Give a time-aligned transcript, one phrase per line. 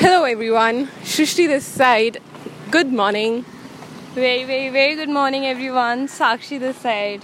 [0.00, 2.22] Hello everyone, Shrishti this side.
[2.70, 3.44] Good morning.
[4.14, 6.06] Very, very, very good morning, everyone.
[6.08, 7.22] Sakshi this side.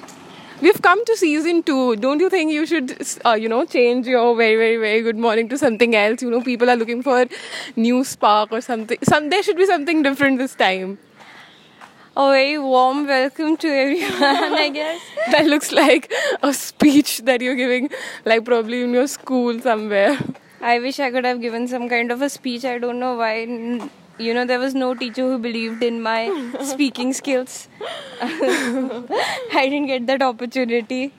[0.60, 1.96] We've come to season two.
[1.96, 2.94] Don't you think you should,
[3.24, 6.20] uh, you know, change your very, very, very good morning to something else?
[6.20, 7.24] You know, people are looking for
[7.76, 8.98] new spark or something.
[9.02, 10.98] Some there should be something different this time.
[12.14, 15.00] A very warm welcome to everyone, I guess.
[15.30, 17.88] That looks like a speech that you're giving,
[18.26, 20.18] like probably in your school somewhere.
[20.72, 22.64] I wish I could have given some kind of a speech.
[22.64, 23.34] I don't know why.
[24.18, 26.20] You know, there was no teacher who believed in my
[26.62, 27.68] speaking skills.
[28.20, 31.12] I didn't get that opportunity.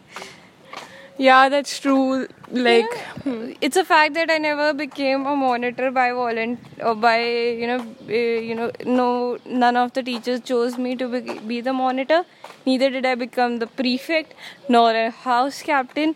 [1.18, 2.28] Yeah, that's true.
[2.52, 2.86] Like,
[3.60, 7.80] It's a fact that I never became a monitor by volent or by you know
[8.08, 8.14] uh,
[8.50, 12.24] you know no none of the teachers chose me to be, be the monitor.
[12.66, 14.36] Neither did I become the prefect
[14.70, 16.16] nor a house captain.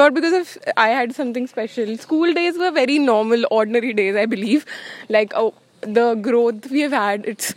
[0.00, 1.96] not because of I had something special.
[1.98, 4.66] School days were very normal, ordinary days, I believe.
[5.08, 7.54] Like oh, the growth we have had, it's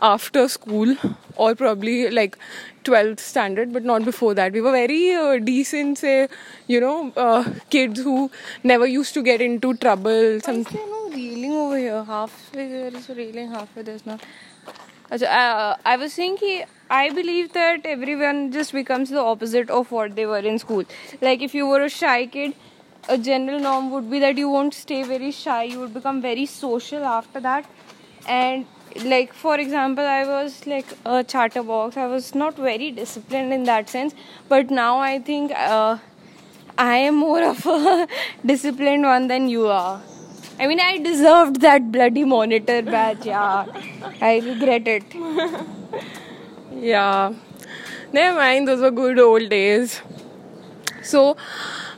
[0.00, 0.96] after school
[1.36, 2.36] or probably like
[2.84, 4.52] 12th standard, but not before that.
[4.52, 6.28] We were very uh, decent, say,
[6.66, 8.30] you know, uh, kids who
[8.64, 10.40] never used to get into trouble.
[10.40, 12.04] Some Is there no railing over here?
[12.04, 14.22] Halfway there is a railing, halfway there's not.
[15.10, 20.24] Uh, I was ki I believe that everyone just becomes the opposite of what they
[20.24, 20.84] were in school.
[21.20, 22.54] Like if you were a shy kid,
[23.08, 25.64] a general norm would be that you won't stay very shy.
[25.64, 27.66] You would become very social after that.
[28.28, 28.66] And
[29.04, 31.96] like for example, I was like a chatterbox.
[31.96, 34.14] I was not very disciplined in that sense.
[34.48, 35.98] But now I think uh,
[36.78, 38.06] I am more of a
[38.46, 40.00] disciplined one than you are.
[40.60, 43.64] I mean, I deserved that bloody monitor badge, yeah.
[44.20, 45.04] I regret it.
[46.72, 47.32] Yeah.
[48.12, 50.02] Never mind, those were good old days.
[51.02, 51.36] So,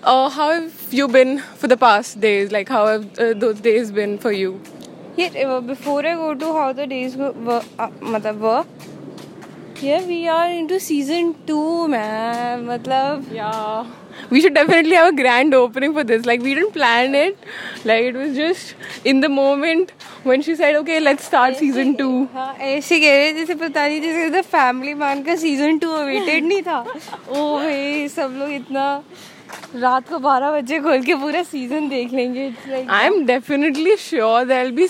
[0.05, 2.53] uh, how have you been for the past days?
[2.53, 4.61] Like, how have uh, those days been for you?
[5.17, 7.35] Here, uh, before I go to how the days were,
[7.79, 7.91] uh,
[8.39, 8.65] were,
[9.77, 12.67] here we are into season 2, man.
[12.67, 13.87] Matlab, Yeah.
[14.31, 16.25] We should definitely have a grand opening for this.
[16.27, 17.37] Like, we didn't plan it.
[17.85, 18.75] Like, it was just
[19.05, 19.93] in the moment
[20.25, 22.09] when she said, okay, let's start season 2.
[22.35, 26.45] हाँ ऐसे कह रहे जैसे पता नहीं जैसे the Family Man का season two awaited
[26.45, 28.85] नहीं था ओ भाई सब लोग इतना
[29.77, 34.45] रात को बारह बजे खोल के पूरा सीज़न देख लेंगे it's like I'm definitely sure
[34.53, 34.89] there'll be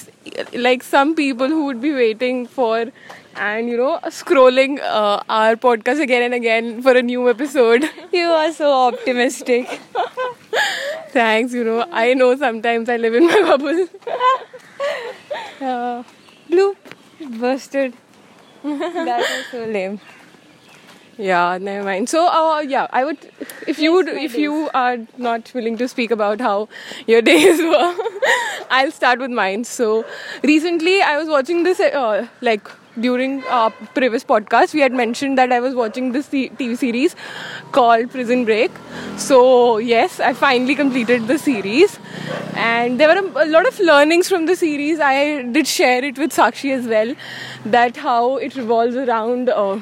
[0.67, 2.77] like some people who would be waiting for
[3.37, 7.89] and you know scrolling uh, our podcast again and again for a new episode.
[8.13, 9.69] you are so optimistic
[11.11, 13.87] Thanks, you know, I know sometimes I live in my bubble.
[15.61, 16.03] uh,
[16.51, 16.77] bloop
[17.41, 17.95] busted
[18.63, 20.01] that was so lame
[21.19, 22.09] Yeah, never mind.
[22.09, 23.19] So, uh, yeah, I would,
[23.67, 26.69] if you would, if you are not willing to speak about how
[27.07, 27.95] your days were,
[28.71, 29.65] I'll start with mine.
[29.65, 30.05] So,
[30.43, 32.67] recently I was watching this, uh, like
[33.01, 37.17] during our previous podcast, we had mentioned that I was watching this TV series
[37.73, 38.71] called Prison Break.
[39.17, 41.99] So, yes, I finally completed the series,
[42.55, 45.01] and there were a, a lot of learnings from the series.
[45.01, 47.15] I did share it with Sakshi as well,
[47.65, 49.49] that how it revolves around.
[49.49, 49.81] Uh,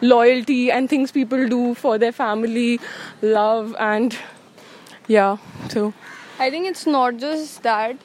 [0.00, 2.80] loyalty and things people do for their family,
[3.22, 4.16] love, and
[5.06, 5.36] yeah.
[5.68, 5.92] So
[6.38, 7.96] I think it's not just that,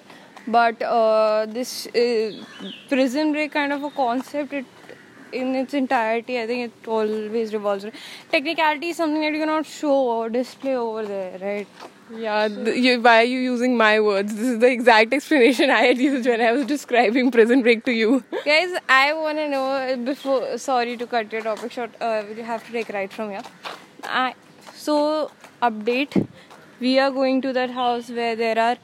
[0.48, 2.31] but uh, this uh,
[2.90, 4.54] prison break kind of a concept.
[4.54, 4.66] It
[5.34, 7.86] in its entirety, I think it always revolves.
[7.86, 7.96] around
[8.31, 11.68] Technicality is something that you cannot show or display over there, right?
[12.16, 14.36] yeah, th- you, why are you using my words?
[14.36, 17.92] This is the exact explanation I had used when I was describing Prison Break to
[17.92, 18.24] you.
[18.45, 20.57] Guys, I want to know before.
[20.57, 21.92] Sorry to cut your topic short.
[22.00, 23.42] Uh, we have to take right from here.
[24.04, 24.36] I,
[24.74, 25.31] so
[25.62, 26.28] update.
[26.80, 28.78] We are going to that house where there are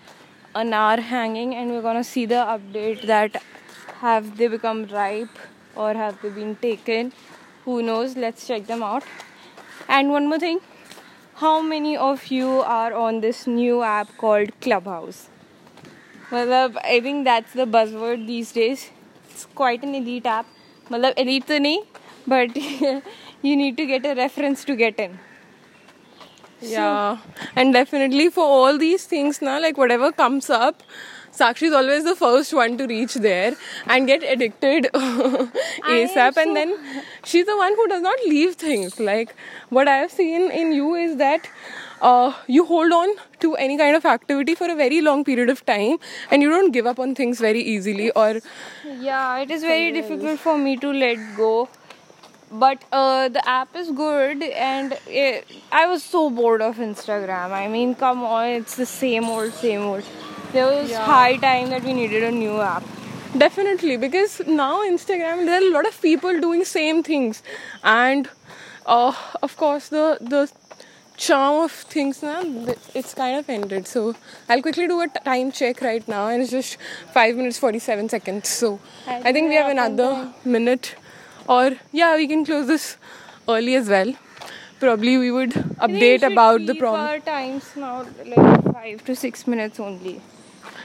[0.55, 3.43] an hour hanging, and we're gonna see the update that
[4.01, 5.39] have they become ripe
[5.75, 7.13] or have they been taken.
[7.65, 8.17] Who knows?
[8.17, 9.03] Let's check them out.
[9.89, 10.61] And one more thing.
[11.37, 15.29] How many of you are on this new app called Clubhouse?
[16.33, 18.85] मतलब I think that's the buzzword these days.
[19.31, 20.47] It's quite an elite app.
[20.93, 21.83] मतलब elite तो नहीं,
[22.29, 22.57] but
[23.43, 25.19] you need to get a reference to get in.
[26.62, 27.18] Yeah,
[27.56, 30.84] and definitely for all these things now, like whatever comes up,
[31.32, 33.56] Sakshi is always the first one to reach there
[33.88, 36.38] and get addicted ASAP.
[36.38, 36.76] And then
[37.24, 39.00] she's the one who does not leave things.
[39.00, 39.36] Like
[39.70, 41.48] what I have seen in you is that
[42.02, 43.10] uh, you hold on
[43.40, 45.98] to any kind of activity for a very long period of time
[46.32, 48.40] and you don't give up on things very easily or
[49.00, 51.70] Yeah, it is very difficult for me to let go.
[52.52, 57.52] But uh, the app is good, and it, I was so bored of Instagram.
[57.52, 60.04] I mean, come on, it's the same old, same old.
[60.52, 61.06] There was Yeah.
[61.06, 62.84] high time that we needed a new app.
[63.38, 67.44] Definitely, because now Instagram there are a lot of people doing same things,
[67.84, 68.28] and
[68.88, 69.14] uh,
[69.44, 70.50] of course the the
[71.18, 72.42] charm of things now
[72.96, 73.88] it's kind of ended.
[73.88, 74.16] So
[74.50, 76.78] I'll quickly do a time check right now, and it's just
[77.14, 78.50] five minutes forty seven seconds.
[78.50, 80.96] So I I think we think we have another minute,
[81.58, 82.98] or yeah, we can close this
[83.48, 84.14] early as well.
[84.80, 87.00] Probably we would think we update about the prom.
[87.00, 90.22] Our times now like five to six minutes only.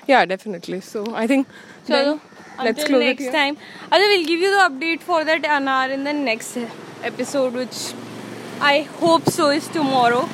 [0.06, 0.80] Yeah, definitely.
[0.80, 1.46] So I think
[1.84, 2.20] So
[2.62, 3.56] let's close next time,
[3.92, 6.58] Although we'll give you the update for that anar in the next
[7.02, 7.94] episode, which
[8.60, 10.28] I hope so is tomorrow.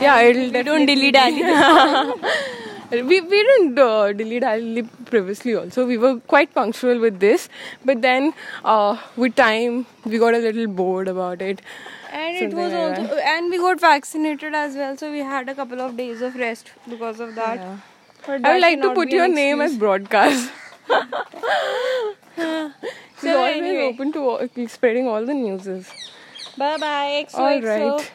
[0.00, 1.42] Yeah, it'll We don't dilly dally.
[2.90, 5.86] we, we didn't uh, delete Ali previously also.
[5.86, 7.48] We were quite punctual with this.
[7.84, 8.32] But then
[8.64, 11.60] uh, with time we got a little bored about it.
[12.10, 15.54] And it was like also, and we got vaccinated as well, so we had a
[15.54, 17.56] couple of days of rest because of that.
[17.56, 17.76] Yeah.
[18.26, 20.50] But i would like to put your name as broadcast.
[22.38, 23.82] So She's always anyway.
[23.82, 25.90] open to all- spreading all the newses.
[26.56, 27.26] Bye bye.
[27.34, 28.10] All right